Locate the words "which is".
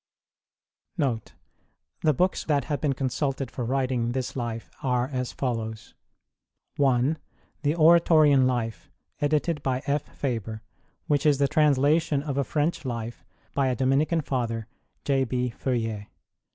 11.05-11.37